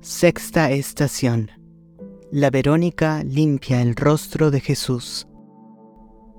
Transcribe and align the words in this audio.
Sexta 0.00 0.70
estación. 0.70 1.50
La 2.30 2.50
Verónica 2.50 3.24
limpia 3.24 3.82
el 3.82 3.96
rostro 3.96 4.52
de 4.52 4.60
Jesús. 4.60 5.26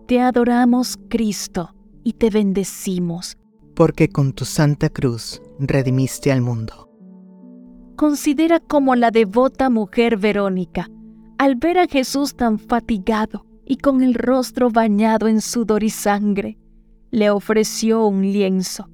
Te 0.08 0.22
adoramos, 0.22 0.98
Cristo, 1.10 1.76
y 2.02 2.14
te 2.14 2.30
bendecimos. 2.30 3.38
Porque 3.76 4.08
con 4.08 4.32
tu 4.32 4.46
santa 4.46 4.88
cruz 4.90 5.42
redimiste 5.60 6.32
al 6.32 6.40
mundo. 6.40 6.90
Considera 7.98 8.62
como 8.62 8.96
la 8.96 9.12
devota 9.12 9.70
mujer 9.70 10.16
Verónica, 10.16 10.88
al 11.38 11.56
ver 11.56 11.80
a 11.80 11.88
Jesús 11.88 12.36
tan 12.36 12.60
fatigado 12.60 13.46
y 13.66 13.76
con 13.76 14.04
el 14.04 14.14
rostro 14.14 14.70
bañado 14.70 15.28
en 15.28 15.42
sudor 15.42 15.84
y 15.84 15.90
sangre, 15.90 16.58
le 17.12 17.30
ofreció 17.30 18.06
un 18.06 18.22
lienzo. 18.22 18.90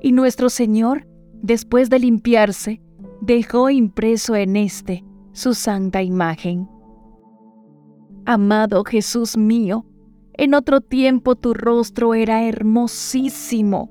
Y 0.00 0.12
nuestro 0.12 0.50
Señor, 0.50 1.08
después 1.42 1.90
de 1.90 1.98
limpiarse, 1.98 2.80
dejó 3.20 3.70
impreso 3.70 4.36
en 4.36 4.56
éste 4.56 5.04
su 5.32 5.54
santa 5.54 6.02
imagen. 6.02 6.68
Amado 8.24 8.84
Jesús 8.84 9.36
mío, 9.36 9.86
en 10.34 10.54
otro 10.54 10.80
tiempo 10.80 11.34
tu 11.34 11.54
rostro 11.54 12.14
era 12.14 12.44
hermosísimo, 12.44 13.90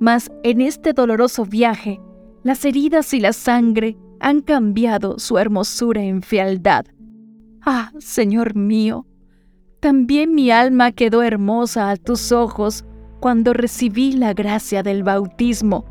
mas 0.00 0.30
en 0.42 0.60
este 0.60 0.92
doloroso 0.92 1.44
viaje, 1.44 2.00
las 2.42 2.64
heridas 2.64 3.12
y 3.12 3.20
la 3.20 3.32
sangre 3.32 3.96
han 4.20 4.40
cambiado 4.40 5.18
su 5.18 5.38
hermosura 5.38 6.02
en 6.02 6.22
fealdad. 6.22 6.86
Ah, 7.60 7.90
Señor 7.98 8.54
mío, 8.54 9.06
también 9.80 10.34
mi 10.34 10.50
alma 10.50 10.92
quedó 10.92 11.22
hermosa 11.22 11.90
a 11.90 11.96
tus 11.96 12.32
ojos 12.32 12.84
cuando 13.20 13.52
recibí 13.52 14.12
la 14.12 14.32
gracia 14.34 14.82
del 14.82 15.02
bautismo, 15.02 15.84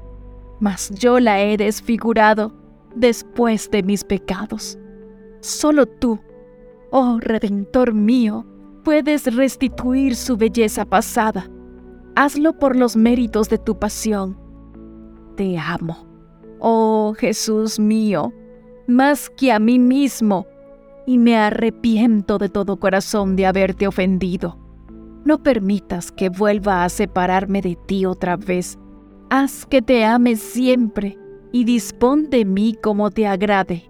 mas 0.60 0.90
yo 0.92 1.20
la 1.20 1.42
he 1.42 1.58
desfigurado 1.58 2.54
después 2.96 3.70
de 3.70 3.84
mis 3.84 4.04
pecados. 4.04 4.78
Solo 5.42 5.86
tú, 5.86 6.20
oh 6.92 7.20
Redentor 7.20 7.94
mío, 7.94 8.46
puedes 8.84 9.36
restituir 9.36 10.16
su 10.16 10.38
belleza 10.38 10.86
pasada. 10.86 11.50
Hazlo 12.16 12.58
por 12.58 12.76
los 12.76 12.96
méritos 12.96 13.50
de 13.50 13.58
tu 13.58 13.78
pasión. 13.78 14.38
Te 15.36 15.58
amo, 15.58 16.08
oh 16.60 17.14
Jesús 17.18 17.80
mío, 17.80 18.34
más 18.88 19.30
que 19.30 19.52
a 19.52 19.60
mí 19.60 19.80
mismo, 19.80 20.48
y 21.06 21.18
me 21.18 21.36
arrepiento 21.38 22.38
de 22.38 22.50
todo 22.50 22.80
corazón 22.80 23.36
de 23.36 23.46
haberte 23.46 23.88
ofendido. 23.88 24.58
No 25.26 25.42
permitas 25.44 26.12
que 26.12 26.30
vuelva 26.30 26.84
a 26.84 26.90
separarme 26.90 27.62
de 27.62 27.76
ti 27.76 28.06
otra 28.06 28.38
vez. 28.38 28.78
Haz 29.30 29.66
que 29.66 29.82
te 29.82 30.06
ame 30.06 30.36
siempre 30.36 31.18
y 31.52 31.64
dispón 31.64 32.30
de 32.30 32.46
mí 32.46 32.78
como 32.82 33.10
te 33.10 33.26
agrade. 33.26 33.90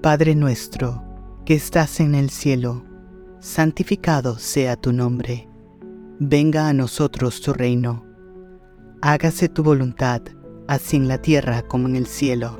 Padre 0.00 0.36
nuestro, 0.36 1.02
que 1.44 1.54
estás 1.54 1.98
en 1.98 2.14
el 2.14 2.30
cielo, 2.30 2.84
santificado 3.40 4.38
sea 4.38 4.76
tu 4.76 4.92
nombre. 4.92 5.48
Venga 6.20 6.68
a 6.68 6.72
nosotros 6.72 7.40
tu 7.40 7.52
reino. 7.52 8.06
Hágase 9.02 9.48
tu 9.48 9.64
voluntad, 9.64 10.22
así 10.68 10.98
en 10.98 11.08
la 11.08 11.18
tierra 11.18 11.62
como 11.62 11.88
en 11.88 11.96
el 11.96 12.06
cielo. 12.06 12.58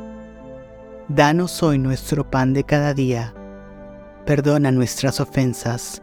Danos 1.09 1.62
hoy 1.62 1.78
nuestro 1.78 2.28
pan 2.28 2.53
de 2.55 2.65
cada 2.65 2.92
día. 2.92 3.34
Perdona 4.27 4.72
nuestras 4.72 5.20
ofensas, 5.20 6.03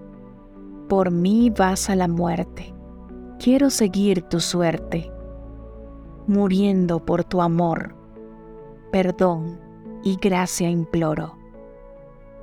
por 0.91 1.09
mí 1.09 1.49
vas 1.49 1.89
a 1.89 1.95
la 1.95 2.09
muerte. 2.09 2.73
Quiero 3.39 3.69
seguir 3.69 4.23
tu 4.23 4.41
suerte, 4.41 5.09
muriendo 6.27 7.05
por 7.05 7.23
tu 7.23 7.41
amor. 7.41 7.95
Perdón 8.91 9.57
y 10.03 10.17
gracia 10.17 10.69
imploro. 10.69 11.37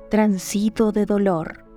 Transito 0.09 0.91
de 0.91 1.05
dolor 1.05 1.68